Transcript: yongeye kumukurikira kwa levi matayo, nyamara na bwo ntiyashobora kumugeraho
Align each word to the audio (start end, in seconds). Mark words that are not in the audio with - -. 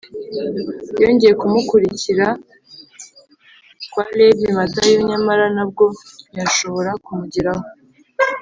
yongeye 1.01 1.33
kumukurikira 1.41 2.27
kwa 3.91 4.05
levi 4.17 4.45
matayo, 4.57 4.97
nyamara 5.09 5.45
na 5.55 5.63
bwo 5.69 5.85
ntiyashobora 6.29 6.91
kumugeraho 7.05 7.65